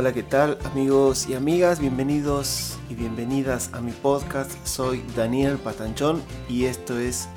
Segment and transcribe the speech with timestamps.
[0.00, 1.78] Hola, ¿qué tal amigos y amigas?
[1.78, 4.50] Bienvenidos y bienvenidas a mi podcast.
[4.66, 7.28] Soy Daniel Patanchón y esto es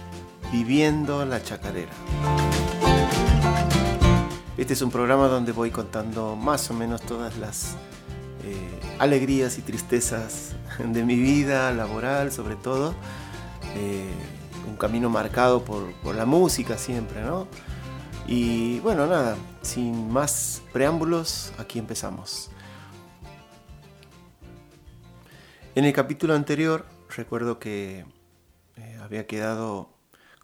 [0.49, 1.91] Viviendo la Chacarera.
[4.55, 7.75] Este es un programa donde voy contando más o menos todas las
[8.45, 12.95] eh, alegrías y tristezas de mi vida laboral, sobre todo.
[13.75, 14.09] Eh,
[14.69, 17.45] un camino marcado por, por la música siempre, ¿no?
[18.25, 22.52] Y bueno, nada, sin más preámbulos, aquí empezamos.
[25.75, 28.05] En el capítulo anterior recuerdo que
[28.75, 29.89] eh, había quedado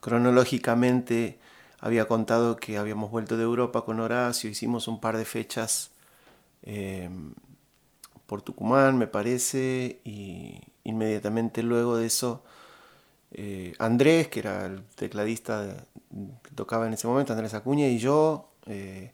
[0.00, 1.38] cronológicamente,
[1.78, 5.92] había contado que habíamos vuelto de Europa con Horacio, hicimos un par de fechas
[6.62, 7.34] em,
[8.26, 12.42] por Tucumán, me parece, y inmediatamente luego de eso
[13.30, 15.86] eh, Andrés, que era el tecladista
[16.42, 19.12] que tocaba en ese momento, Andrés Acuña y yo eh,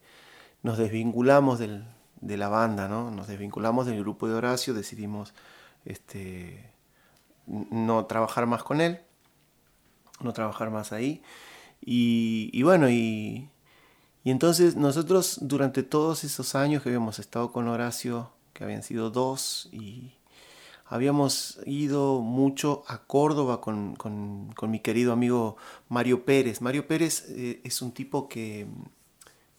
[0.63, 3.11] nos desvinculamos de la banda, ¿no?
[3.11, 5.35] Nos desvinculamos del grupo de Horacio, decidimos
[5.87, 6.71] este,
[7.47, 9.01] no trabajar más con él,
[10.21, 11.23] no trabajar más ahí.
[11.81, 13.49] Y, bueno, y,
[14.25, 19.11] y entonces nosotros durante todos esos años que habíamos estado con Horacio, que habían sido
[19.11, 20.17] dos, y,
[20.89, 25.57] habíamos ido mucho a Córdoba con, mi querido amigo
[25.89, 26.61] Mario Pérez.
[26.61, 28.67] Mario Pérez eh, es un tipo que,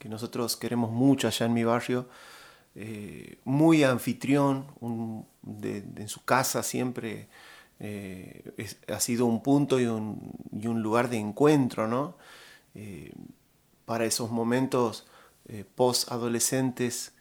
[0.08, 2.08] nosotros queremos mucho allá en mi barrio,
[2.78, 4.68] eh, muy anfitrión,
[5.42, 7.28] en su casa siempre
[7.80, 8.54] eh,
[8.88, 12.18] ha sido un punto y un, lugar de encuentro, ¿no?
[13.86, 15.08] para esos momentos
[15.76, 17.14] post-adolescentes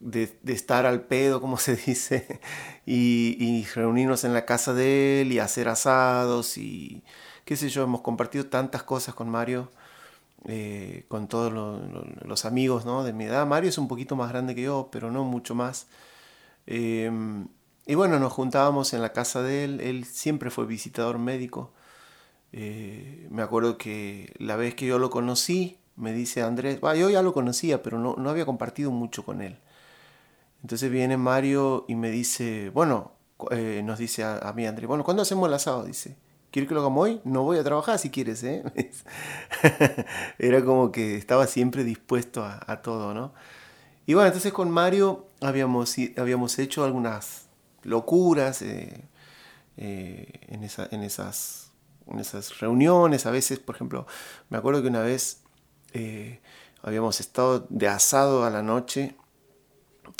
[0.00, 2.40] de, estar al pedo, como se dice,
[2.86, 7.04] y, reunirnos en la casa de él y hacer asados y
[7.44, 9.70] qué sé yo, hemos compartido tantas cosas con Mario,
[10.46, 13.04] eh, con todos los amigos ¿no?
[13.04, 13.46] de mi edad.
[13.46, 15.86] Mario es un poquito más grande que yo, pero no mucho más.
[16.66, 17.48] Em,
[17.86, 21.72] y bueno, nos juntábamos en la casa de él, él siempre fue visitador médico.
[22.52, 27.22] Eh, me acuerdo que la vez que yo lo conocí, me dice Andrés, yo ya
[27.22, 29.58] lo conocía, pero no, había compartido mucho con él.
[30.62, 33.12] Entonces viene Mario y me dice, bueno,
[33.50, 35.84] eh, nos dice a, mí André, bueno, ¿cuándo hacemos el asado?
[35.84, 36.16] Dice,
[36.50, 37.20] ¿quieres que lo hagamos hoy?
[37.24, 38.62] No voy a trabajar si quieres, ¿eh?
[40.38, 43.32] Era como que estaba siempre dispuesto a, todo, ¿no?
[44.06, 47.46] Y bueno, entonces con Mario habíamos, habíamos hecho algunas
[47.82, 49.04] locuras eh,
[49.76, 51.72] eh, en, en, esas,
[52.06, 53.26] en esas reuniones.
[53.26, 54.06] A veces, por ejemplo,
[54.48, 55.42] me acuerdo que una vez
[56.82, 59.16] habíamos estado de asado a la noche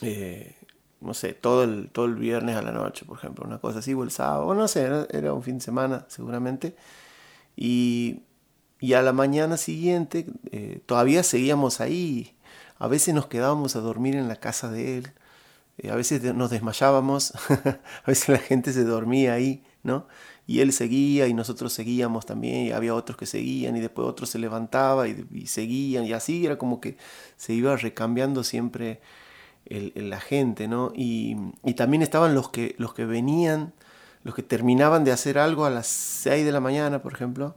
[0.03, 0.55] eh,
[1.01, 3.95] no sé, todo el, todo el viernes a la noche, por ejemplo, una cosa así,
[3.95, 6.77] o el sábado, o no sé, era, un fin de semana seguramente.
[7.57, 8.23] Y,
[8.81, 12.37] y a la mañana siguiente eh, todavía seguíamos ahí,
[12.79, 15.13] a veces nos quedábamos a dormir en la casa de él,
[15.79, 17.33] eh, a veces nos desmayábamos,
[18.05, 20.07] a veces la gente se dormía ahí, ¿no?
[20.47, 24.31] Y él seguía y nosotros seguíamos también, y había otros que seguían y después otros
[24.31, 26.97] se levantaba y, y seguían, y así era como que
[27.37, 29.01] se iba recambiando siempre
[29.67, 30.93] la gente, ¿no?
[30.95, 31.37] Y,
[31.77, 33.73] también estaban los que, los que venían,
[34.25, 37.57] los que terminaban de hacer algo a las 6 de la mañana, por ejemplo,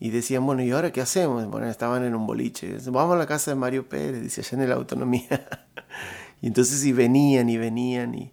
[0.00, 1.46] y decían, bueno, ¿y ahora qué hacemos?
[1.46, 4.68] Bueno, estaban en un boliche, vamos a la casa de Mario Pérez, dice, allá en
[4.68, 5.46] la autonomía.
[6.42, 8.32] y entonces y venían y venían y,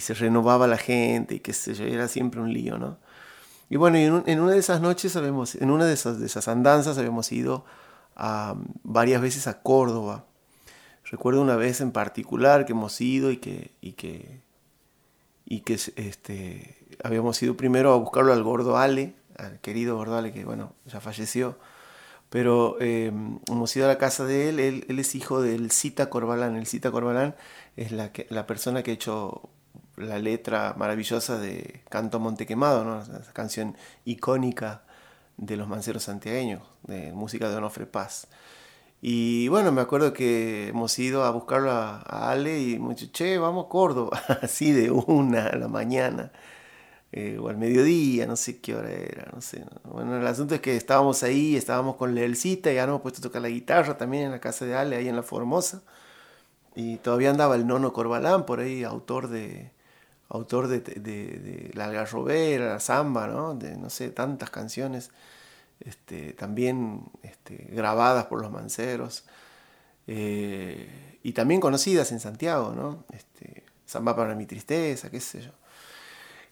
[0.00, 2.98] se renovaba la gente y qué sé yo, era siempre un lío, ¿no?
[3.70, 6.98] Y bueno, en, una de esas noches, habíamos, en una de esas, de esas andanzas
[6.98, 7.64] habíamos ido
[8.14, 10.26] a, varias veces a Córdoba
[11.10, 14.40] Recuerdo una vez en particular que hemos ido y que, y que,
[15.44, 20.32] y que este, habíamos ido primero a buscarlo al gordo Ale, al querido gordo Ale
[20.32, 21.58] que bueno, ya falleció,
[22.28, 26.56] pero em, hemos ido a la casa de él, él, es hijo del Cita Corbalán,
[26.56, 27.36] el Cita Corbalán
[27.76, 29.48] es la, que, la persona que ha hecho
[29.96, 33.00] la letra maravillosa de Canto Montequemado, ¿no?
[33.00, 34.82] esa canción icónica
[35.36, 38.28] de los manceros santiagueños, de música de Onofre Paz.
[39.02, 42.00] Y bueno, me acuerdo que hemos ido a buscarlo a,
[42.30, 46.32] Ale y dicho, che, vamos a Córdoba, así de una a la mañana,
[47.12, 49.64] eh, o al mediodía, no sé qué hora era, no sé.
[49.84, 53.22] Bueno, el asunto es que estábamos ahí, estábamos con Leelcita, ya nos hemos puesto a
[53.22, 55.82] tocar la guitarra también en la casa de Ale, ahí en La Formosa.
[56.74, 59.72] Y todavía andaba el Nono Corbalán por ahí, autor de
[60.28, 63.54] autor de, de, de La Algarrobera, La Zamba, ¿no?
[63.54, 65.10] De, no sé, tantas canciones
[65.80, 69.24] este, también este, grabadas por los manceros
[70.06, 73.04] eh, y también conocidas en Santiago, ¿no?
[73.12, 75.52] Este, para mi tristeza, qué sé yo.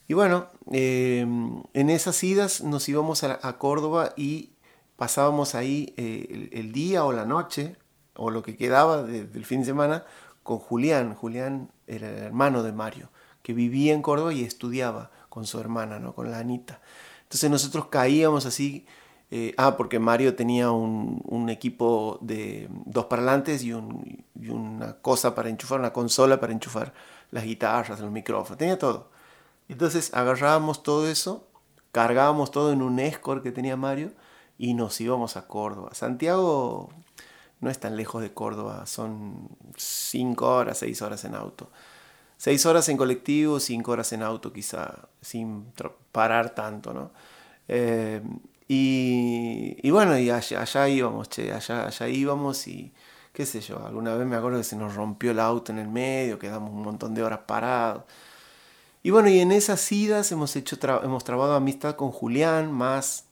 [0.06, 4.50] Y bueno, eh, en esas idas nos íbamos a, Córdoba y
[4.96, 7.76] pasábamos ahí eh, el, día o la noche,
[8.14, 10.04] o lo que quedaba del fin de semana,
[10.42, 11.14] con Julián.
[11.14, 13.08] Julián era el hermano de Mario,
[13.42, 16.14] que vivía en Córdoba y estudiaba con su hermana, ¿no?
[16.14, 16.80] con la Anita.
[17.22, 18.86] Entonces nosotros caíamos así,
[19.36, 25.80] eh, ah, porque Mario tenía un, equipo de dos parlantes y, una cosa para enchufar,
[25.80, 26.94] una consola para enchufar
[27.32, 29.10] las guitarras, los micrófonos, tenía todo.
[29.68, 31.48] Entonces agarrábamos todo eso,
[31.90, 34.12] cargábamos todo en un Escort que tenía Mario
[34.56, 35.94] y nos íbamos a Córdoba.
[35.94, 36.90] Santiago
[37.58, 41.70] no es tan lejos de Córdoba, son cinco horas, seis horas en auto.
[42.36, 45.72] Seis horas en colectivo, cinco horas en auto quizá, sin
[46.12, 47.10] parar tanto, ¿no?
[47.66, 48.22] Eh,
[48.66, 52.92] y, bueno, allá, íbamos, allá, íbamos y
[53.32, 55.88] qué sé yo, alguna vez me acuerdo que se nos rompió el auto en el
[55.88, 58.04] medio, quedamos un montón de horas parados.
[59.02, 63.26] Y bueno, y en esas idas hemos, hecho hemos trabado amistad con Julián más,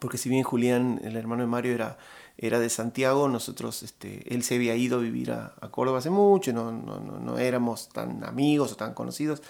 [0.00, 1.98] porque si bien Julián, el hermano de Mario, era
[2.38, 6.52] era de Santiago, nosotros, este, él se había ido a vivir a, Córdoba hace mucho,
[6.52, 9.42] no, no, no, éramos tan amigos o tan conocidos,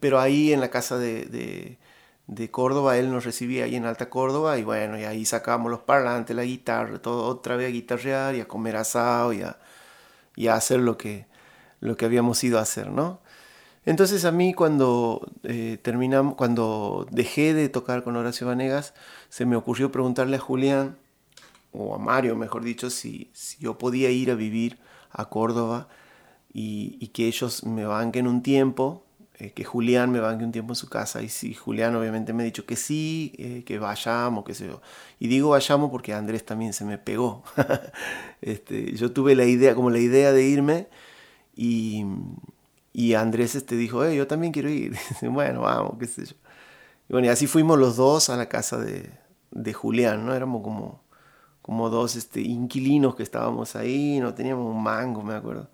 [0.00, 1.78] pero ahí en la casa de,
[2.50, 6.34] Córdoba, él nos recibía ahí en Alta Córdoba y bueno, y ahí sacábamos los parlantes,
[6.36, 9.58] la guitarra, todo otra vez a guitarrear y a comer asado y a,
[10.36, 11.26] y a hacer lo que,
[11.80, 13.20] lo que habíamos ido a hacer, ¿no?
[13.84, 18.94] Entonces a mí cuando eh, terminamos, cuando dejé de tocar con Horacio Vanegas,
[19.28, 20.98] se me ocurrió preguntarle a Julián,
[21.72, 24.78] o a Mario mejor dicho, si, si yo podía ir a vivir
[25.10, 25.88] a Córdoba
[26.52, 29.04] y, que ellos me banquen un tiempo,
[29.40, 31.22] eh, que Julián me banque un tiempo en su casa.
[31.22, 34.80] Y si Julián obviamente me ha dicho que sí, eh, que vayamos, qué sé yo.
[35.18, 37.42] Y digo vayamos porque Andrés también se me pegó.
[38.42, 40.88] este, yo tuve la idea, como la idea de irme
[41.56, 42.04] y
[42.92, 44.96] y Andrés este dijo, yo también quiero ir.
[45.22, 46.34] bueno, vamos, qué sé yo.
[47.08, 49.10] Y bueno, así fuimos los dos a la casa de,
[49.50, 50.34] de Julián, ¿no?
[50.34, 51.02] Éramos como,
[51.62, 55.70] como dos este, inquilinos que estábamos ahí, no teníamos un mango, me acuerdo.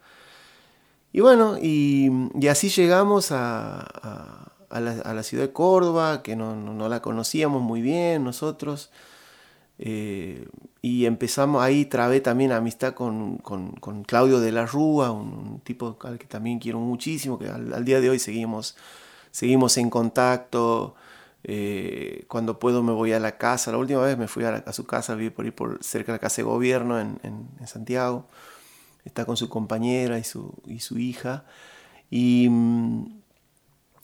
[1.12, 2.10] Y bueno, y,
[2.48, 7.80] así llegamos a, a, a, la, ciudad de Córdoba, que no, no, la conocíamos muy
[7.80, 8.90] bien nosotros.
[9.78, 10.48] Eh,
[10.82, 16.18] y empezamos ahí, trabé también amistad con, con, Claudio de la Rúa, un, tipo al
[16.18, 18.76] que también quiero muchísimo, que al, día de hoy seguimos,
[19.30, 20.94] seguimos en contacto.
[21.48, 23.70] Eh, cuando puedo me voy a la casa.
[23.70, 26.20] La última vez me fui a, su casa, viví por ir por cerca de la
[26.20, 28.26] casa de gobierno en, en Santiago.
[29.06, 31.44] Está con su compañera y su, y su hija.
[32.10, 33.22] Y, mm,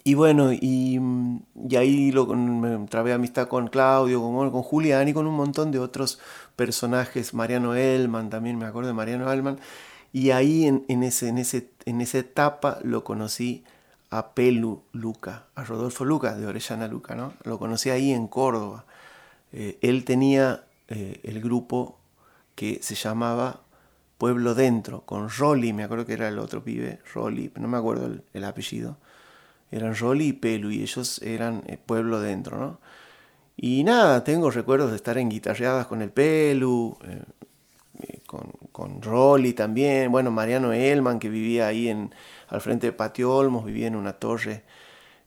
[0.04, 0.98] y bueno, y,
[1.68, 5.70] y ahí lo, me trabé amistad con Claudio, con, con Julián y con un montón
[5.70, 6.18] de otros
[6.56, 9.58] personajes, Mariano Elman, también me acuerdo de Mariano Elman.
[10.12, 13.64] Y ahí en, en, ese, en, ese, en esa etapa lo conocí
[14.10, 17.32] a Pelu Luca, a Rodolfo Luca de Orellana Luca, ¿no?
[17.44, 18.84] Lo conocí ahí en Córdoba.
[19.52, 21.98] Eh, él tenía eh, el grupo
[22.54, 23.61] que se llamaba
[24.22, 28.06] Pueblo Dentro, con Rolly, me acuerdo que era el otro pibe, Rolly, no me acuerdo
[28.06, 28.96] el, el apellido
[29.72, 32.80] eran Rolly y Pelu y ellos eran eh, pueblo dentro, ¿no?
[33.56, 37.22] Y nada, tengo recuerdos de estar en guitarreadas con el Pelu, eh,
[37.98, 42.14] eh, con, con Rolly también, bueno, Mariano Elman que vivía ahí en,
[42.46, 44.62] al frente de Patio Olmos, vivía en una torre,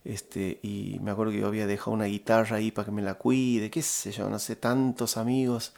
[0.04, 3.16] este, y me acuerdo que yo había dejado una guitarra ahí para que me la
[3.16, 5.74] cuide, qué sé yo, no sé, tantos amigos.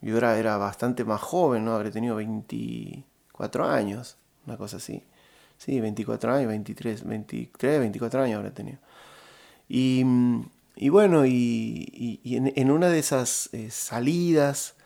[0.00, 1.72] Yo era, era bastante más joven, ¿no?
[1.72, 5.02] Habré tenido 24 años, una cosa así.
[5.58, 8.78] Sí, 24 años, 23, 23, 24 años habrá tenido.
[9.68, 10.04] Y,
[10.88, 14.76] bueno, y, en, una de esas eh, salidas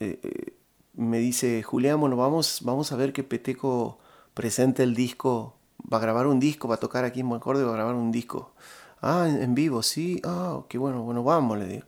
[0.00, 0.52] eh, eh,
[0.94, 3.98] me dice, Julián, bueno, vamos, vamos a ver que Peteco
[4.34, 5.54] presenta el disco,
[5.90, 8.10] va a grabar un disco, va a tocar aquí en Córdoba, va a grabar un
[8.10, 8.52] disco.
[9.00, 11.86] Ah, en, vivo, sí, ah, qué bueno, bueno, vamos, le digo.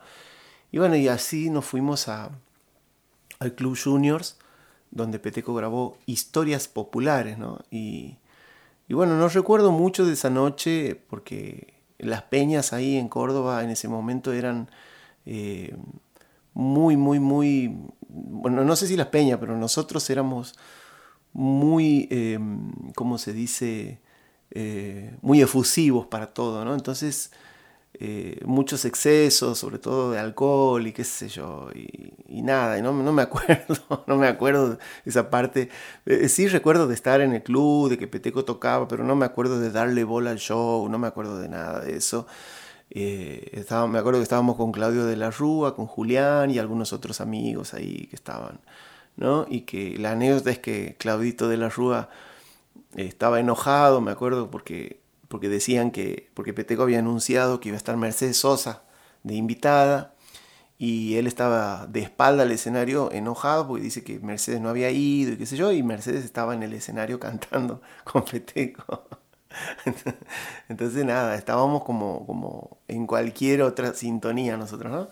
[0.71, 2.31] Y bueno, y así nos fuimos a,
[3.41, 4.39] al Club Juniors,
[4.91, 7.61] donde Peteco grabó historias populares, ¿no?
[7.71, 8.19] Y,
[8.87, 13.71] y bueno, no recuerdo mucho de esa noche porque las peñas ahí en Córdoba en
[13.71, 14.71] ese momento eran
[15.25, 15.75] eh,
[16.53, 17.77] muy, muy, muy,
[18.09, 20.55] bueno, no sé si las peñas, pero nosotros éramos
[21.33, 22.39] muy, eh,
[22.95, 24.01] ¿cómo se dice?
[24.51, 26.75] Eh, muy efusivos para todo, ¿no?
[26.75, 27.31] Entonces
[28.03, 32.95] eh, muchos excesos, sobre todo de alcohol y qué sé yo, y, nada, y no,
[32.95, 35.69] no, me acuerdo, no me acuerdo de esa parte.
[36.07, 39.27] Eh, sí recuerdo de estar en el club, de que Peteco tocaba, pero no me
[39.27, 42.27] acuerdo de darle bola al show, no me acuerdo de nada de eso.
[42.91, 46.95] Eh, estaba, me acuerdo que estábamos con Claudio de la Rúa, con Julián y algunos
[46.95, 48.61] otros amigos ahí que estaban,
[49.17, 49.47] ¿no?
[49.49, 52.09] Y que la anécdota es que Claudito de la Rúa
[52.97, 57.79] estaba enojado, me acuerdo, porque porque decían que, porque Peteco había anunciado que iba a
[57.79, 58.83] estar Mercedes Sosa
[59.23, 60.15] de invitada,
[60.77, 65.33] y él estaba de espalda al escenario enojado porque dice que Mercedes no había ido
[65.33, 69.05] y qué sé yo, y Mercedes estaba en el escenario cantando con Peteco.
[70.69, 75.11] Entonces nada, estábamos como, como en cualquier otra sintonía nosotros, ¿no?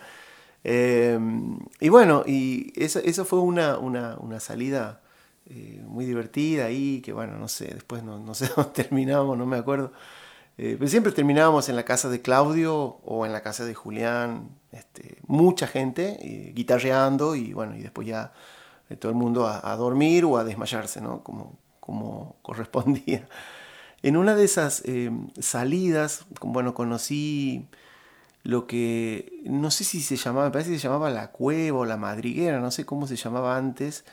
[0.64, 5.00] Em, y bueno, y eso, eso fue una, una, una salida
[5.48, 9.46] eh, muy divertida ahí, que bueno, no sé, después no, no sé dónde terminamos, no
[9.46, 9.92] me acuerdo.
[10.58, 14.48] Eh, pero siempre terminábamos en la casa de Claudio o en la casa de Julián,
[14.72, 18.32] este, mucha gente eh, guitarreando y bueno, y después ya
[18.90, 21.22] eh, todo el mundo a, dormir o a desmayarse, ¿no?
[21.22, 23.28] Como, como correspondía.
[24.02, 24.82] En una de esas
[25.40, 27.66] salidas, bueno, conocí
[28.44, 31.84] lo que, no sé si se llamaba, me parece que se llamaba la cueva o
[31.84, 34.04] la madriguera, no sé cómo se llamaba antes,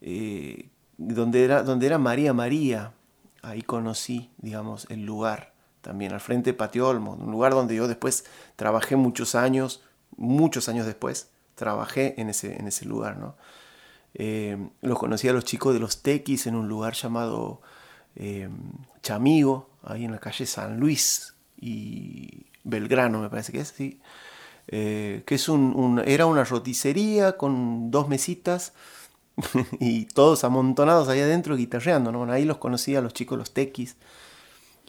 [0.00, 2.92] donde, era, donde era María María.
[3.42, 7.88] Ahí conocí, digamos, el lugar también al frente de Patio Olmo, un lugar donde yo
[7.88, 8.24] después
[8.56, 9.82] trabajé muchos años,
[10.16, 13.16] muchos años después, trabajé en ese, en ese lugar.
[13.18, 13.36] ¿no?
[14.14, 17.60] Eh, los conocí a los chicos de los Tequis en un lugar llamado
[18.16, 18.48] eh,
[19.02, 24.00] Chamigo, ahí en la calle San Luis y Belgrano, me parece que es, sí.
[24.72, 28.72] Eh, que es un, era una roticería con dos mesitas
[29.80, 32.12] y todos amontonados ahí adentro guitarreando.
[32.12, 32.30] ¿no?
[32.32, 33.96] ahí los conocí a los chicos, los Tequis.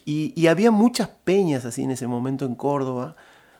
[0.04, 3.16] Y, había muchas peñas así en ese momento en Córdoba.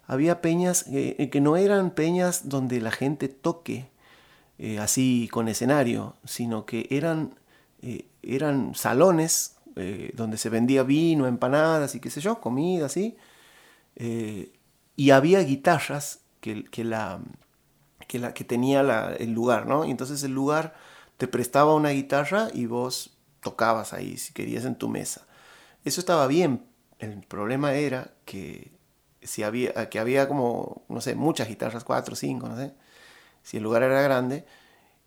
[0.06, 3.88] Había peñas eh, que no eran peñas donde la gente toque
[4.58, 7.36] eh, así con escenario, sino que eran,
[7.82, 9.56] eh, eran salones
[10.12, 13.16] donde se vendía vino, empanadas y qué sé yo, comida así.
[14.96, 17.20] y había guitarras que, que, la,
[18.34, 18.80] que, tenía
[19.18, 19.84] el lugar, ¿no?
[19.84, 20.74] Y entonces el lugar
[21.16, 25.26] te prestaba una guitarra y vos tocabas ahí si querías en tu mesa.
[25.84, 26.64] Eso estaba bien.
[26.98, 28.72] El problema era que
[29.22, 32.72] si había, que había como, no sé, muchas guitarras, cuatro, cinco, no sé,
[33.42, 34.44] si el lugar era grande,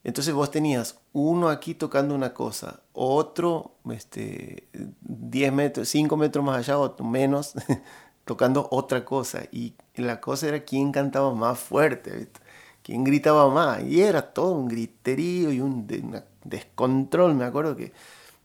[0.03, 4.67] entonces vos tenías uno aquí tocando una cosa, otro este,
[5.01, 7.53] 10 metros, 5 metros más allá o menos,
[8.25, 9.43] tocando otra cosa.
[9.51, 12.29] Y la cosa era quién cantaba más fuerte,
[12.85, 13.83] quién gritaba más.
[13.83, 15.87] Y era todo un griterío y un,
[16.45, 17.91] descontrol, me acuerdo que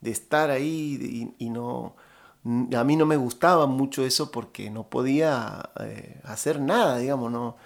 [0.01, 1.95] de estar ahí y no
[2.43, 7.57] a mí no me gustaba mucho eso porque no podía eh, hacer nada, digamos, no.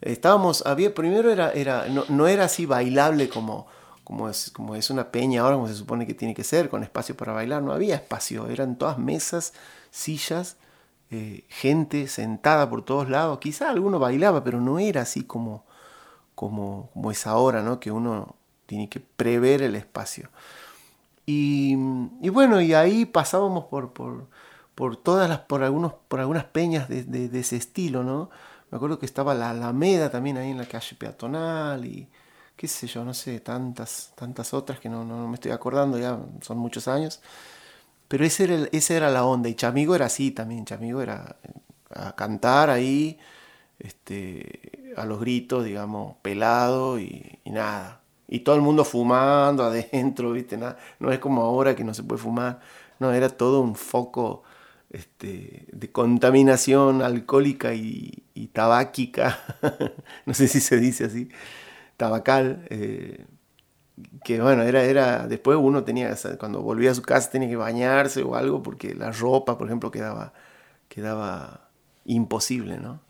[0.00, 3.66] Estábamos, había, primero era, era no, era así bailable como,
[4.04, 6.82] como, es, como es una peña ahora, como se supone que tiene que ser, con
[6.82, 9.52] espacio para bailar, no había espacio, eran todas mesas,
[9.90, 10.56] sillas,
[11.10, 15.64] eh, gente sentada por todos lados, quizá alguno bailaba, pero no era así como,
[16.40, 17.78] como, como es ahora, ¿no?
[17.78, 20.30] que uno tiene que prever el espacio.
[21.26, 21.76] Y,
[22.30, 27.56] bueno, y ahí pasábamos por, por, todas las, por, algunos, por algunas peñas de, ese
[27.56, 28.30] estilo, ¿no?
[28.70, 32.08] Me acuerdo que estaba la Alameda también ahí en la calle peatonal y
[32.56, 36.18] qué sé yo, no sé, tantas, tantas otras que no, no, me estoy acordando, ya
[36.40, 37.20] son muchos años.
[38.08, 39.50] Pero ese era, esa era la onda.
[39.50, 40.64] Y Chamigo era así también.
[40.64, 41.36] Chamigo era
[41.90, 43.18] a cantar ahí,
[43.78, 48.00] este, a los gritos, digamos, pelado y nada.
[48.30, 50.56] Y todo el mundo fumando adentro, ¿viste?
[50.56, 52.60] Nada, no es como ahora que no se puede fumar,
[53.00, 54.44] no, era todo un foco
[54.90, 59.38] este, de contaminación alcohólica y, tabáquica,
[60.26, 61.28] no sé si se dice así,
[61.96, 63.26] tabacal, eh,
[64.24, 68.22] que bueno, era, era, después uno tenía, cuando volvía a su casa tenía que bañarse
[68.22, 70.32] o algo porque la ropa, por ejemplo, quedaba,
[70.88, 71.68] quedaba
[72.04, 73.00] imposible, ¿no?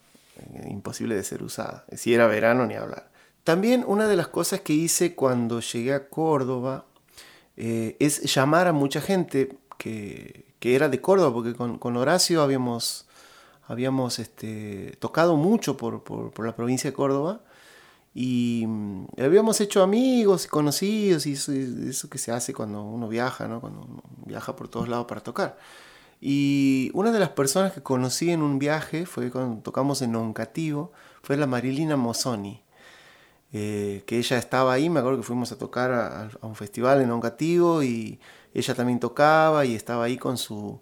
[0.69, 1.85] Imposible de ser usada.
[1.97, 3.11] Si era verano, ni hablar.
[3.45, 6.85] También una de las cosas que hice cuando llegué a Córdoba
[7.57, 13.07] eh, es llamar a mucha gente que, era de Córdoba, porque con, Horacio habíamos,
[13.67, 16.03] habíamos este, tocado mucho por,
[16.45, 17.41] la provincia de Córdoba
[18.15, 23.61] y mm, habíamos hecho amigos, conocidos y eso, que se hace cuando uno viaja, ¿no?
[23.61, 25.59] cuando uno viaja por todos lados para tocar.
[26.21, 30.93] Y una de las personas que conocí en un viaje fue cuando tocamos en Noncativo,
[31.23, 32.63] fue la Marilina Mozzoni.
[33.53, 37.11] Eh, que ella estaba ahí, me acuerdo que fuimos a tocar a, un festival en
[37.11, 38.21] Ongativo y
[38.55, 40.81] ella también tocaba y estaba ahí con su,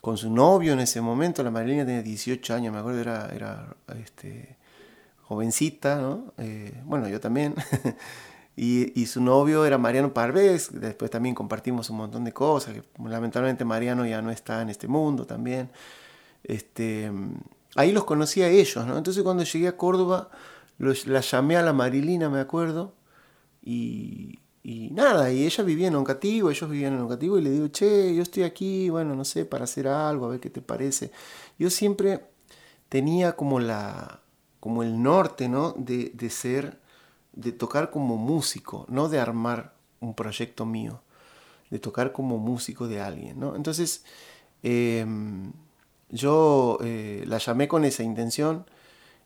[0.00, 3.76] con su novio en ese momento, la Marilina tenía 18 años, me acuerdo, era, era
[4.00, 4.56] este,
[5.22, 6.32] jovencita, ¿no?
[6.38, 7.54] Eh, bueno, yo también.
[8.56, 13.64] y, y, su novio era Mariano Parvez, después también compartimos un montón de cosas, lamentablemente
[13.64, 15.70] Mariano ya no está en este mundo también.
[16.44, 17.10] Este,
[17.76, 18.98] ahí los conocí a ellos, ¿no?
[18.98, 20.30] Entonces cuando llegué a Córdoba
[20.78, 22.94] la llamé a la Marilina, me acuerdo,
[23.62, 28.14] y, nada, y ella vivía en Oncativo, ellos vivían en Oncativo, y le digo, che,
[28.14, 31.12] yo estoy aquí, bueno, no sé, para hacer algo, a ver qué te parece.
[31.58, 32.24] Yo siempre
[32.88, 34.20] tenía como la,
[34.60, 35.72] como el norte, ¿no?
[35.78, 36.80] De, de ser,
[37.32, 41.00] de tocar como músico, no de armar un proyecto mío,
[41.70, 43.56] de tocar como músico de alguien, ¿no?
[43.56, 44.04] Entonces,
[44.62, 45.52] em,
[46.10, 48.66] yo eh, la llamé con esa intención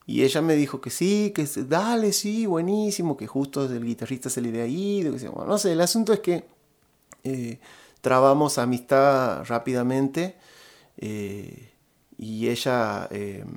[0.06, 4.40] y ella me dijo que sí, que dale, sí, buenísimo, que justo el guitarrista se
[4.40, 6.44] le que bueno, no sé, el asunto es que
[7.24, 7.58] eh,
[8.00, 10.36] trabamos amistad rápidamente
[10.98, 11.72] eh,
[12.18, 13.48] y ella, em,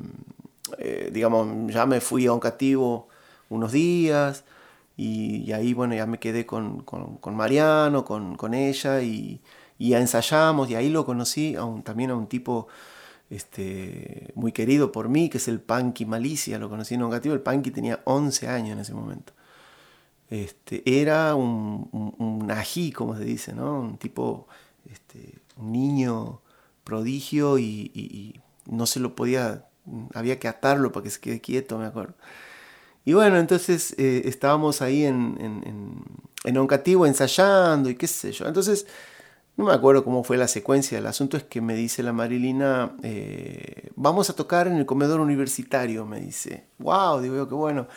[1.11, 3.08] digamos, ya me fui a un cativo
[3.49, 4.45] unos días,
[4.97, 6.85] y, ahí, bueno, ya me quedé con,
[7.31, 9.41] Mariano, con, ella y,
[9.77, 12.67] ya ensayamos y ahí lo conocí también a un tipo
[13.29, 17.41] este, muy querido por mí, que es el Punky Malicia, lo conocí en negativo, el
[17.41, 19.33] Punky tenía 11 años en ese momento.
[20.29, 21.89] Este, era un,
[22.19, 23.79] un, ají, como se dice, ¿no?
[23.79, 24.47] Un tipo,
[24.91, 26.41] este, un niño
[26.83, 29.65] prodigio y, y, no se lo podía,
[30.13, 32.15] había que atarlo para que se quede quieto, me acuerdo.
[33.09, 36.03] Y bueno, entonces eh, estábamos ahí en, en,
[36.43, 38.45] en, Oncativo ensayando y qué sé yo.
[38.45, 38.85] Entonces,
[39.57, 40.99] no me acuerdo cómo fue la secuencia.
[40.99, 45.21] El asunto es que me dice la Marilina, eh, vamos a tocar en el comedor
[45.21, 46.67] universitario, me dice.
[46.77, 47.21] ¡Wow!
[47.21, 47.87] Digo yo, qué bueno.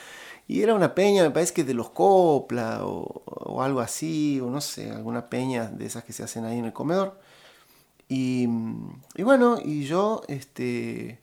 [0.49, 4.49] Y era una peña, me parece que de los Copla o, o, algo así, o
[4.49, 7.21] no sé, alguna peña de esas que se hacen ahí en el comedor.
[8.09, 8.49] Y,
[9.15, 11.21] y bueno, y yo, este,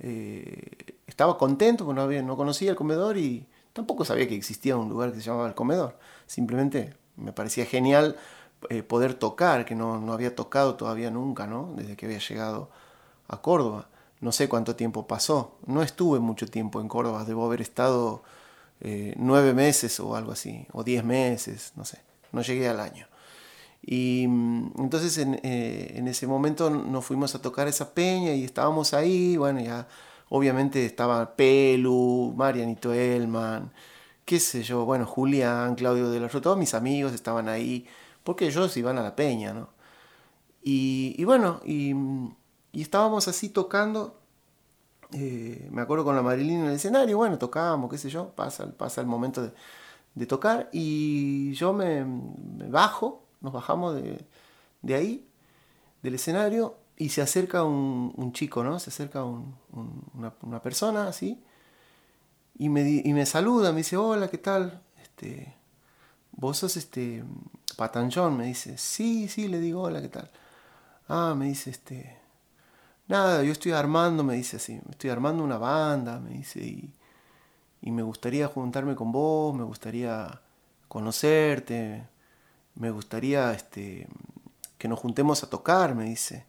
[0.00, 4.76] eh, estaba contento porque no, había, no conocía el comedor y tampoco sabía que existía
[4.76, 5.98] un lugar que se llamaba el comedor.
[6.26, 8.16] Simplemente me parecía genial
[8.70, 11.72] eh, poder tocar, que no, no, había tocado todavía nunca, ¿no?
[11.76, 12.70] Desde que había llegado
[13.28, 13.88] a Córdoba.
[14.20, 15.58] No sé cuánto tiempo pasó.
[15.66, 17.24] No estuve mucho tiempo en Córdoba.
[17.24, 18.22] Debo haber estado
[18.80, 22.00] eh, nueve meses o algo así, o diez meses, no sé.
[22.32, 23.06] No llegué al año.
[23.82, 28.94] Y mm, entonces en, en, ese momento nos fuimos a tocar esa peña y estábamos
[28.94, 29.86] ahí, bueno, ya
[30.28, 33.72] Obviamente estaba Pelu, Marianito Elman,
[34.24, 37.86] qué sé yo, bueno, Julián, Claudio de la todos mis amigos estaban ahí,
[38.24, 39.70] porque ellos iban a la peña, ¿no?
[40.62, 41.94] Y, bueno, y,
[42.72, 44.18] estábamos así tocando,
[45.12, 48.66] eh, me acuerdo con la Marilina en el escenario, bueno, tocábamos, qué sé yo, pasa,
[48.76, 49.42] pasa el momento
[50.14, 52.04] de, tocar, y yo me,
[52.68, 54.26] bajo, nos bajamos de,
[54.82, 55.28] de ahí,
[56.02, 58.78] del escenario, y se acerca un, chico, ¿no?
[58.78, 61.42] Se acerca una, persona así
[62.58, 64.82] y me, y me saluda, me dice, hola, ¿qué tal?
[65.02, 65.54] Este,
[66.32, 67.22] ¿Vos sos este
[67.76, 68.36] Patanjón?
[68.36, 70.30] Me dice, sí, sí, le digo, hola, ¿qué tal?
[71.08, 72.18] Ah, me dice, este,
[73.08, 76.94] nada, yo estoy armando, me dice así, estoy armando una banda, me dice, y,
[77.82, 80.40] y me gustaría juntarme con vos, me gustaría
[80.88, 82.06] conocerte,
[82.74, 84.08] me gustaría este,
[84.78, 86.46] que nos juntemos a tocar, me dice.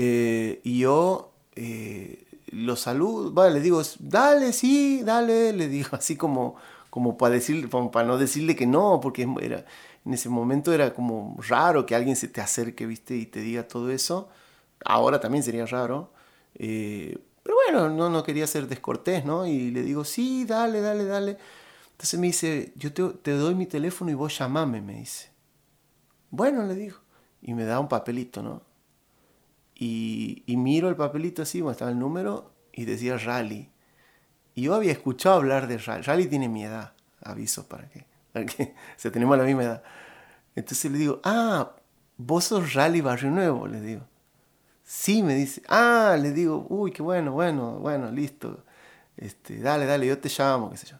[0.00, 6.54] Eh, y yo eh, lo saludo, le digo, dale, sí, dale, le digo así como,
[6.88, 9.64] como para, decir, para no decirle que no, porque era,
[10.06, 13.66] en ese momento era como raro que alguien se te acerque, viste, y te diga
[13.66, 14.28] todo eso.
[14.84, 16.12] Ahora también sería raro.
[16.54, 19.46] Eh, pero bueno, no, no quería ser descortés, ¿no?
[19.46, 21.38] Y le digo, sí, dale, dale, dale.
[21.92, 25.30] Entonces me dice, yo te, te doy mi teléfono y vos llamame, me dice.
[26.30, 26.98] Bueno, le digo.
[27.42, 28.67] Y me da un papelito, ¿no?
[29.80, 33.70] Y, miro el papelito así, bueno, estaba el número y decía Rally.
[34.56, 36.02] Y yo había escuchado hablar de Rally.
[36.02, 39.82] Rally tiene mi edad, aviso para que, para que se tenemos la misma edad.
[40.56, 41.70] Entonces le digo, ah,
[42.16, 44.02] vos sos Rally Barrio Nuevo, le digo.
[44.82, 48.64] Sí, me dice, ah, le digo, uy, qué bueno, bueno, bueno, listo.
[49.16, 50.96] Este, dale, dale, yo te llamo, qué sé yo.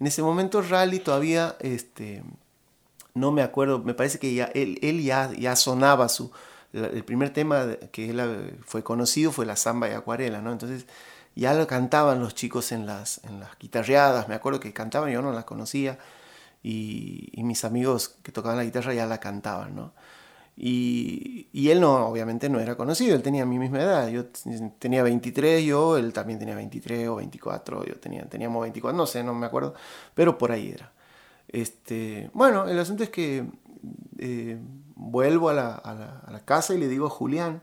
[0.00, 2.22] En ese momento Rally todavía, este,
[3.14, 6.30] no me acuerdo, me parece que ya, él, él ya, ya sonaba su,
[6.72, 10.52] el primer tema que él fue conocido fue la samba y acuarela, ¿no?
[10.52, 10.86] Entonces
[11.34, 15.22] ya lo cantaban los chicos en las, en las guitarreadas, me acuerdo que cantaban, yo
[15.22, 15.98] no las conocía,
[16.62, 19.92] y, mis amigos que tocaban la guitarra ya la cantaban, ¿no?
[20.56, 24.26] Y, y, él no, obviamente no era conocido, él tenía mi misma edad, yo
[24.78, 29.22] tenía 23, yo, él también tenía 23 o 24, yo tenía, teníamos 24, no sé,
[29.22, 29.74] no me acuerdo,
[30.14, 30.92] pero por ahí era.
[31.46, 33.46] Este, bueno, el asunto es que
[34.18, 34.58] eh,
[34.98, 37.62] vuelvo a la, casa y le digo a Julián,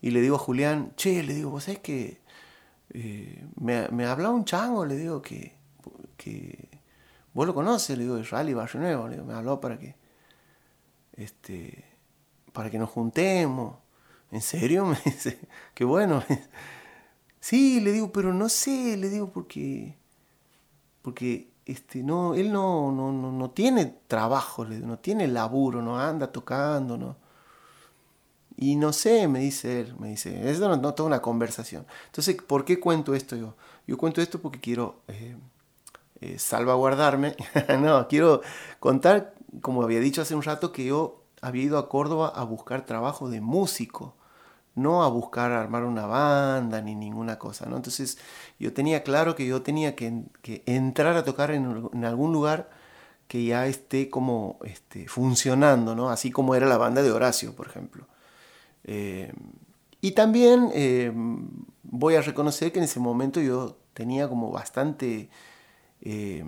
[0.00, 2.20] y le digo a Julián, che, le digo, vos sabés que
[2.90, 5.56] eh, me, me hablado un chango, le digo que,
[6.16, 6.80] que
[7.34, 9.96] vos lo conoces, le digo, Rally Barrio Nuevo, le digo, me habló para que,
[11.14, 11.84] este,
[12.52, 13.78] para que nos juntemos.
[14.30, 14.86] ¿En serio?
[14.86, 15.38] Me dice,
[15.74, 16.22] qué bueno.
[17.40, 19.96] Sí, le digo, pero no sé, le digo, porque,
[21.02, 26.96] porque este, no, él no, no, no, tiene trabajo, no tiene laburo, no anda tocando,
[26.96, 27.16] ¿no?
[28.56, 31.86] y no sé, me dice él, me dice, es no, toda una conversación.
[32.06, 33.54] Entonces, ¿por qué cuento esto yo?
[33.86, 35.36] Yo cuento esto porque quiero eh,
[36.20, 37.36] eh, salvaguardarme,
[37.80, 38.40] no, quiero
[38.80, 42.86] contar, como había dicho hace un rato, que yo había ido a Córdoba a buscar
[42.86, 44.14] trabajo de músico,
[44.76, 47.76] no a buscar armar una banda ni ninguna cosa, ¿no?
[47.76, 48.18] Entonces,
[48.60, 50.22] yo tenía claro que yo tenía que,
[50.66, 52.70] entrar a tocar en, algún lugar
[53.26, 56.10] que ya esté como este, funcionando, ¿no?
[56.10, 58.06] Así como era la banda de Horacio, por ejemplo.
[58.84, 59.32] Eh,
[60.00, 61.10] y también eh,
[61.82, 65.30] voy a reconocer que en ese momento yo tenía como bastante,
[66.02, 66.44] eh,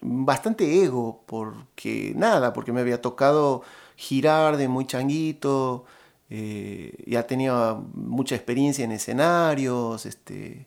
[0.00, 3.62] bastante ego, porque nada, porque me había tocado
[3.96, 5.84] girar de muy changuito,
[6.28, 10.66] ya tenía mucha experiencia en escenarios, este,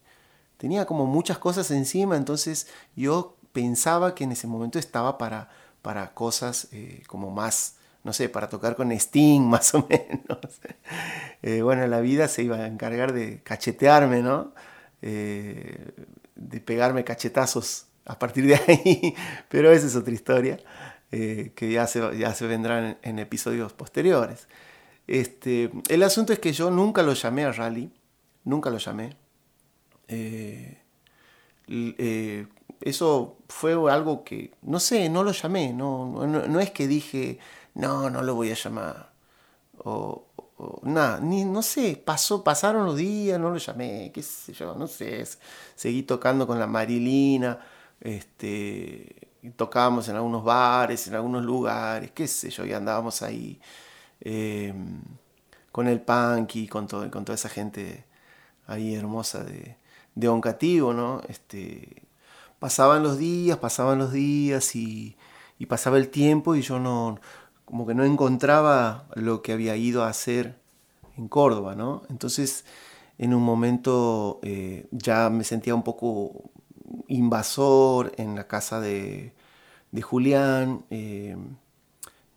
[0.58, 5.50] tenía como muchas cosas encima, entonces yo pensaba que en ese momento estaba para,
[5.82, 6.70] para cosas
[7.08, 10.62] como más no sé, para tocar con Sting más o menos.
[11.42, 14.54] Eh, bueno, la vida se iba a encargar de cachetearme, ¿no?
[15.02, 15.92] Eh,
[16.36, 19.16] de pegarme cachetazos a partir de ahí,
[19.50, 20.60] pero esa es otra historia
[21.12, 24.48] eh, que ya se, ya se vendrá en, episodios posteriores.
[25.10, 27.92] Este, el asunto es que yo nunca lo llamé a Rally,
[28.44, 29.18] nunca lo llamé.
[32.82, 37.40] eso fue algo que, no sé, no lo llamé, no, no es que dije,
[37.74, 39.12] no, no lo voy a llamar.
[39.80, 40.26] O,
[40.84, 44.86] nada, ni, no sé, pasó, pasaron los días, no lo llamé, qué sé yo, no
[44.86, 45.26] sé.
[45.76, 47.60] Seguí tocando con la Marilina,
[48.00, 53.60] este, tocábamos en algunos bares, en algunos lugares, qué sé yo, y andábamos ahí
[54.22, 55.02] em,
[55.72, 58.06] con el punky, con, todo, con toda esa gente
[58.68, 59.78] ahí hermosa de,
[60.16, 61.22] de Oncativo, ¿no?
[61.28, 62.04] Este,
[62.60, 65.16] pasaban los días, pasaban los días y,
[65.58, 67.20] y pasaba el tiempo y yo no,
[67.66, 70.58] como que no encontraba lo que había ido a hacer
[71.18, 72.04] en Córdoba, ¿no?
[72.10, 72.66] Entonces,
[73.20, 76.50] en un momento eh, ya me sentía un poco
[77.08, 79.34] invasor en la casa de,
[80.02, 80.86] Julián.
[80.90, 81.36] Eh,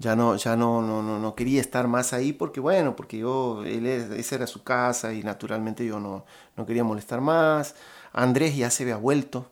[0.02, 3.86] ya no, ya no, no, no, quería estar más ahí porque, bueno, porque yo, él,
[3.86, 6.24] esa era su casa y naturalmente yo no,
[6.56, 7.76] no quería molestar más.
[8.12, 9.50] Andrés ya se había vuelto.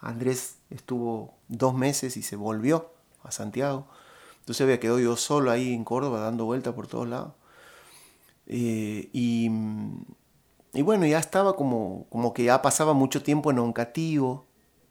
[0.00, 3.86] Andrés estuvo dos meses y se volvió a Santiago.
[4.40, 7.32] Entonces había quedado yo solo ahí en Córdoba dando vueltas por todos lados.
[8.46, 9.48] Eh, y,
[10.72, 14.44] y, bueno, ya estaba como, como que ya pasaba mucho tiempo en Oncativo,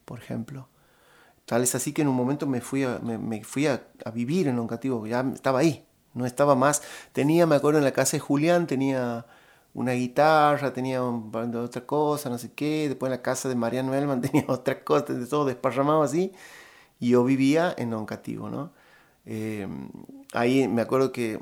[0.06, 0.70] por ejemplo.
[1.45, 4.60] Tal es así que en un momento me fui a, me, fui a, vivir en
[4.60, 6.84] Oncativo, ya estaba ahí, no estaba más.
[7.12, 9.25] Tenía, me acuerdo, en la casa de Julián, tenía
[9.73, 12.88] una guitarra, tenía otra cosa, no sé qué.
[12.89, 16.32] Después en la casa de Mariano Elman tenía otra cosa, todo desparramado así.
[16.99, 18.71] Y yo vivía en Oncativo, ¿no?
[19.25, 19.67] Eh,
[20.34, 21.41] ahí me acuerdo que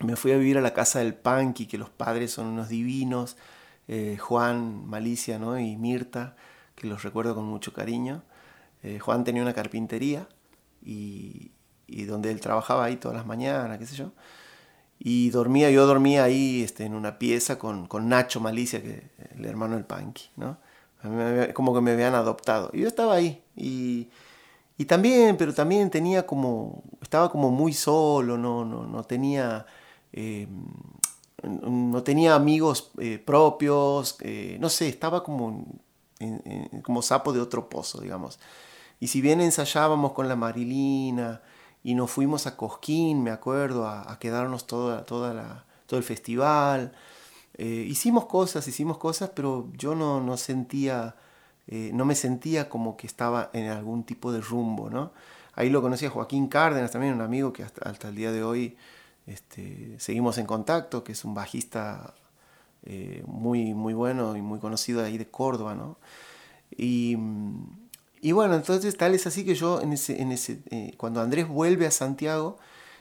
[0.00, 3.36] me fui a vivir a la casa del Panqui, que los padres son unos divinos,
[3.88, 5.58] eh, Juan, Malicia ¿no?
[5.58, 6.36] y Mirta,
[6.74, 8.22] que los recuerdo con mucho cariño.
[8.82, 10.28] Eh, Juan tenía una carpintería
[10.84, 11.52] y,
[12.06, 14.12] donde él trabajaba ahí todas las mañanas, qué sé yo.
[14.98, 19.74] Y dormía, yo dormía ahí este, en una pieza con, Nacho Malicia, que el hermano
[19.74, 20.58] del Panqui, ¿no?
[21.54, 22.70] como que me habían adoptado.
[22.72, 23.42] Y yo estaba ahí
[24.82, 29.64] y también, pero también tenía como, estaba como muy solo, no, no, no tenía,
[30.12, 30.48] eh,
[31.44, 35.66] no tenía amigos eh, propios, eh, no sé, estaba como,
[36.82, 38.40] como sapo de otro pozo, digamos.
[39.02, 41.42] Y si bien ensayábamos con la Marilina
[41.82, 46.92] y nos fuimos a Cosquín, me acuerdo, a, quedarnos toda, toda la, todo el festival,
[47.58, 51.16] hicimos cosas, hicimos cosas, pero yo no, no sentía
[51.68, 55.12] eh, no me sentía como que estaba en algún tipo de rumbo, ¿no?
[55.54, 58.76] Ahí lo conocí a Joaquín Cárdenas, también un amigo que hasta, el día de hoy
[59.26, 62.14] este, seguimos en contacto, que es un bajista
[62.84, 65.98] eh, muy, muy bueno y muy conocido ahí de Córdoba, ¿no?
[66.76, 67.16] Y,
[68.30, 72.56] bueno, entonces tal es así que yo, en ese, eh, cuando Andrés vuelve a Santiago,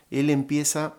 [0.09, 0.95] él empieza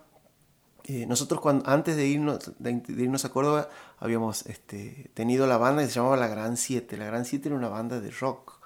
[0.85, 5.87] eh, nosotros antes de irnos, de, irnos a Córdoba habíamos este, tenido la banda que
[5.87, 6.97] se llamaba La Gran Siete.
[6.97, 8.59] La Gran Siete era una banda de rock.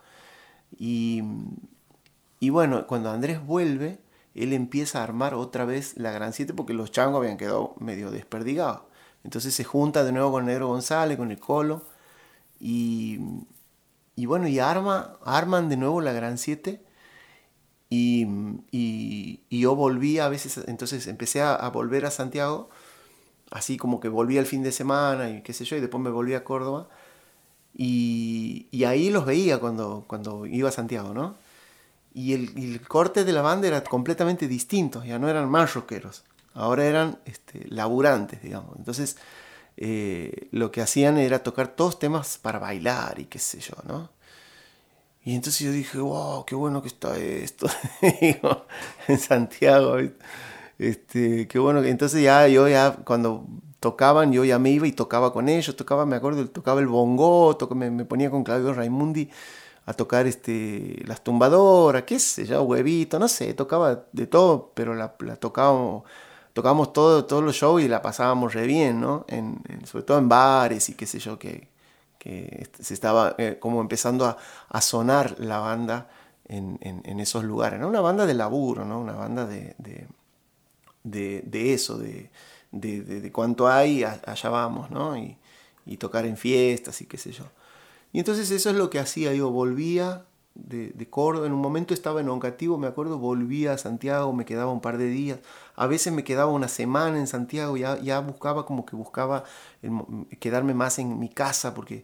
[0.78, 1.24] Y,
[2.40, 4.00] y bueno, cuando Andrés vuelve,
[4.36, 8.12] él empieza a armar otra vez La Gran Siete porque los changos habían quedado medio
[8.12, 8.82] desperdigados.
[9.24, 11.84] Entonces se junta de nuevo con Negro González, con el Colo.
[12.60, 13.20] Y,
[14.18, 16.82] y bueno, y arma, arman de nuevo La Gran Siete
[17.88, 18.26] y,
[18.72, 22.70] y, yo volví a veces, entonces empecé a, volver a Santiago,
[23.52, 26.10] así como que volví al fin de semana y qué sé yo, y después me
[26.10, 26.90] volví a Córdoba.
[27.76, 31.36] Y, y ahí los veía cuando, cuando iba a Santiago, ¿no?
[32.14, 36.24] Y el, el, corte de la banda era completamente distinto, ya no eran más rockeros.
[36.56, 38.76] ahora eran este, laburantes, digamos.
[38.78, 39.18] Entonces,
[39.78, 44.10] eh, lo que hacían era tocar todos temas para bailar y qué sé yo, ¿no?
[45.24, 47.68] Y entonces yo dije, wow, qué bueno que está esto,
[49.08, 49.98] en Santiago.
[50.80, 51.84] Este, qué bueno.
[51.84, 53.46] Entonces ya yo ya cuando
[53.80, 57.58] tocaban, yo ya me iba y tocaba con ellos, tocaba, me acuerdo, tocaba el bongo,
[57.76, 59.30] me, me, ponía con Claudio Raimundi
[59.86, 64.96] a tocar este, las tumbadoras, qué sé yo, huevito, no sé, tocaba de todo, pero
[64.96, 66.04] la, la tocábamos,
[66.58, 69.26] tocábamos todo, todos los shows y la pasábamos re bien, ¿no?
[69.28, 71.68] En, sobre todo en bares y qué sé yo, que,
[72.18, 76.10] que se estaba eh, como empezando a, a, sonar la banda
[76.48, 77.88] en, en, esos lugares, ¿no?
[77.88, 79.00] Una banda de laburo, ¿no?
[79.00, 80.08] Una banda de, de,
[81.04, 82.32] de, de eso, de,
[82.72, 85.16] de, cuánto hay, allá vamos, ¿no?
[85.16, 85.38] Y,
[85.86, 87.46] y, tocar en fiestas y qué sé yo.
[88.14, 90.26] Y entonces eso es lo que hacía, yo volvía
[90.58, 94.46] de, de Córdoba, en un momento estaba en Oncativo, me acuerdo, volvía a Santiago, me
[94.46, 95.40] quedaba un par de días,
[95.76, 99.44] a veces me quedaba una semana en Santiago, ya, ya buscaba como que buscaba
[100.40, 102.04] quedarme más en mi casa porque,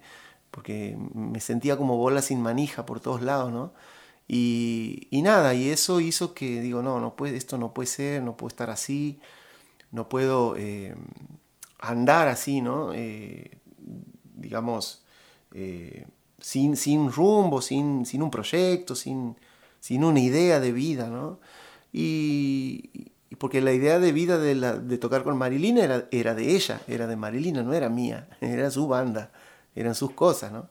[0.52, 3.74] porque me sentía como bola sin manija por todos lados, ¿no?
[4.28, 8.24] Y, y, nada, y eso hizo que digo, no, no puede, esto no puede ser,
[8.24, 9.20] no puedo estar así,
[9.92, 10.96] no puedo eh,
[11.80, 12.94] andar así, ¿no?
[12.94, 13.60] Eh,
[14.36, 15.04] digamos,
[15.54, 16.08] eh,
[16.44, 19.38] sin, sin rumbo, sin, sin un proyecto, sin,
[19.80, 21.40] sin una idea de vida, ¿no?
[21.94, 26.82] Y, porque la idea de vida de, de tocar con Marilina era, era, de ella,
[26.88, 29.32] era de Marilina, no era mía, era su banda,
[29.74, 30.70] eran sus cosas, ¿no?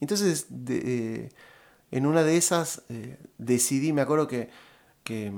[0.00, 2.82] entonces, en una de esas
[3.38, 4.50] decidí, me acuerdo que,
[5.04, 5.32] que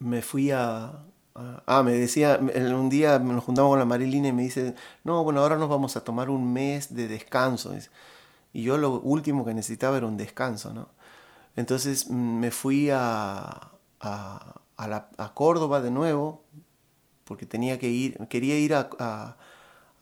[0.00, 1.04] me fui a,
[1.36, 5.40] Ah, me decía, un día nos juntamos con la Marilina y me dice, no, bueno,
[5.40, 7.74] ahora nos vamos a tomar un mes de descanso.
[8.52, 10.88] Y yo lo último que necesitaba era un descanso, ¿no?
[11.56, 16.44] Entonces mm, me fui a, a, Córdoba de nuevo,
[17.24, 18.88] porque tenía que ir, quería ir a,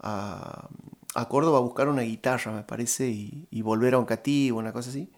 [0.01, 4.73] a, Córdoba a buscar una guitarra, me parece, y, y volver a un cativo, una
[4.73, 5.11] cosa así.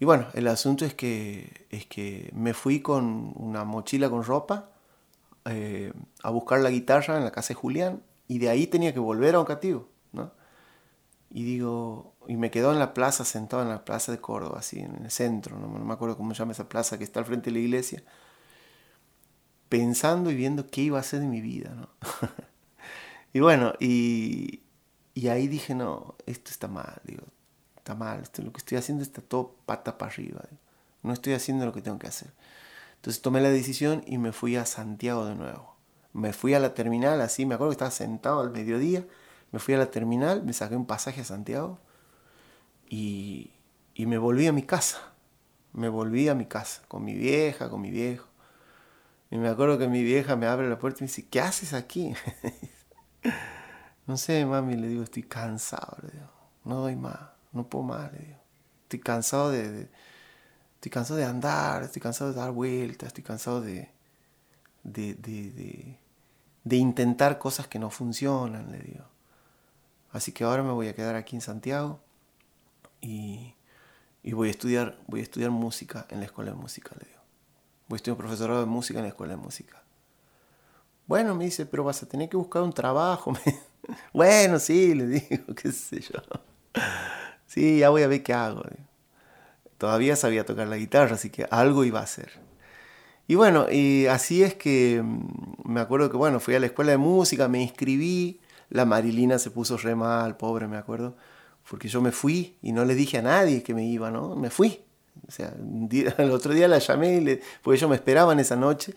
[0.00, 4.73] Y bueno, el asunto es que, es que me fui con una mochila con ropa
[5.46, 8.98] eh, a buscar la guitarra en la casa de Julián y de ahí tenía que
[8.98, 10.32] volver a un cativo, ¿no?
[11.30, 14.80] Y digo, y me quedo en la plaza, sentado en la plaza de Córdoba, así,
[14.80, 17.50] en el centro, no, me acuerdo cómo se llama esa plaza que está al frente
[17.50, 18.02] de la iglesia,
[19.68, 21.88] pensando y viendo qué iba a hacer de mi vida, ¿no?
[23.32, 24.62] y bueno, y,
[25.12, 27.24] y ahí dije, no, esto está mal, digo,
[27.76, 30.42] está mal, esto, lo que estoy haciendo está todo pata para arriba,
[31.02, 32.30] no estoy haciendo lo que tengo que hacer.
[33.04, 35.76] Entonces tomé la decisión y me fui a Santiago de nuevo.
[36.14, 39.06] Me fui a la terminal, así, me acuerdo que estaba sentado al mediodía,
[39.52, 41.78] me fui a la terminal, me saqué un pasaje a Santiago
[42.88, 43.52] y,
[43.92, 45.12] y me volví a mi casa.
[45.74, 48.26] Me volví a mi casa, con mi vieja, con mi viejo.
[49.30, 51.74] Y me acuerdo que mi vieja me abre la puerta y me dice, ¿qué haces
[51.74, 52.14] aquí?
[54.06, 56.30] no sé, mami, le digo, estoy cansado, le digo,
[56.64, 57.20] no doy más,
[57.52, 58.38] no puedo más, le digo.
[58.84, 59.90] Estoy cansado de
[60.84, 63.90] Estoy cansado de andar, estoy cansado de dar vueltas, estoy cansado de,
[64.82, 65.98] de, de,
[66.62, 69.06] de, intentar cosas que no funcionan, le digo.
[70.12, 72.00] Así que ahora me voy a quedar aquí en Santiago
[73.00, 73.54] y,
[74.22, 77.22] y voy, a estudiar, voy a estudiar música en la escuela de música, le digo.
[77.88, 79.82] Voy a estudiar profesorado de música en la escuela de música.
[81.06, 83.32] Bueno, me dice, pero vas a tener que buscar un trabajo.
[84.12, 86.20] bueno, sí, le digo, qué sé yo.
[87.46, 88.64] Sí, ya voy a ver qué hago.
[89.78, 92.30] Todavía sabía tocar la guitarra, así que algo iba a hacer.
[93.26, 96.92] Y bueno, y así es que mm, me acuerdo que, bueno, fui a la escuela
[96.92, 101.16] de música, me inscribí, la Marilina se puso re mal, pobre, me acuerdo,
[101.68, 104.36] porque yo me fui y no le dije a nadie que me iba, ¿no?
[104.36, 104.80] Me fui.
[105.26, 105.54] O sea,
[106.18, 108.94] el otro día la llamé, y le, porque ellos me esperaban esa noche,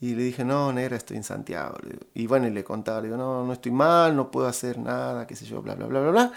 [0.00, 1.76] y le dije, no, negra, estoy en Santiago.
[2.14, 5.26] Y bueno, y le contaba, le digo, no, no estoy mal, no puedo hacer nada,
[5.26, 6.32] qué sé yo, bla, bla, bla, bla, bla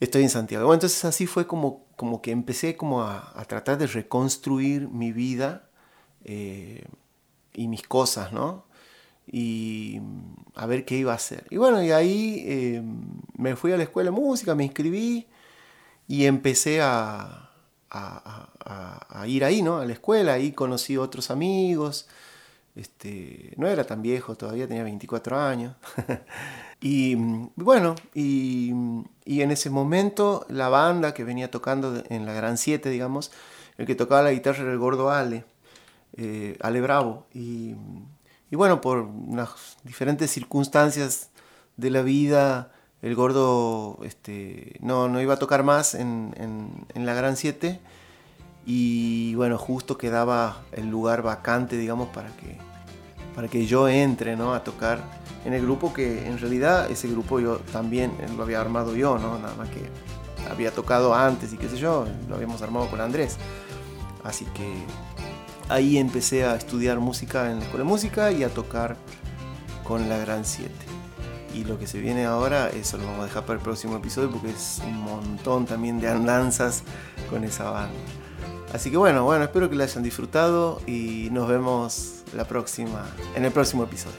[0.00, 0.66] estoy en Santiago.
[0.66, 5.68] Bueno, entonces así fue como, como que empecé como a, tratar de reconstruir mi vida
[6.24, 6.84] eh,
[7.52, 8.64] y mis cosas, ¿no?
[9.26, 10.00] Y
[10.54, 11.46] a ver qué iba a hacer.
[11.50, 12.82] Y bueno, y ahí eh,
[13.36, 15.26] me fui a la escuela de música, me inscribí
[16.06, 17.50] y empecé a,
[17.94, 19.78] a, ir ahí, ¿no?
[19.78, 22.08] A la escuela, ahí conocí otros amigos.
[22.76, 25.76] Este, no era tan viejo, todavía tenía 24 años.
[26.84, 27.16] y
[27.56, 28.72] bueno, y
[29.24, 33.32] y en ese momento la banda que venía tocando en la Gran 7, digamos,
[33.78, 35.44] el que tocaba la guitarra era el gordo Ale,
[36.16, 37.26] eh, Ale Bravo.
[37.32, 37.74] Y,
[38.50, 41.30] y, bueno, por unas diferentes circunstancias
[41.76, 42.70] de la vida,
[43.00, 46.34] el gordo este, no, no iba a tocar más en,
[46.94, 47.80] en, la Gran 7.
[48.66, 52.58] Y bueno, justo quedaba el lugar vacante, digamos, para que,
[53.34, 54.54] para que yo entre ¿no?
[54.54, 58.94] a tocar en el grupo, que en realidad ese grupo yo también lo había armado
[58.96, 59.38] yo, ¿no?
[59.38, 59.88] nada más que
[60.50, 63.36] había tocado antes y qué sé yo, lo habíamos armado con Andrés.
[64.22, 64.72] Así que
[65.68, 68.96] ahí empecé a estudiar música en la escuela de música y a tocar
[69.84, 70.72] con la Gran 7.
[71.54, 74.30] Y lo que se viene ahora, eso lo vamos a dejar para el próximo episodio
[74.30, 76.82] porque es un montón también de andanzas
[77.30, 77.94] con esa banda.
[78.72, 83.44] Así que bueno, bueno, espero que la hayan disfrutado y nos vemos la próxima, en
[83.44, 84.18] el próximo episodio.